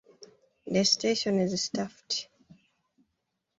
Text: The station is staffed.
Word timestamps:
The 0.65 0.83
station 0.83 1.37
is 1.37 1.61
staffed. 1.65 2.27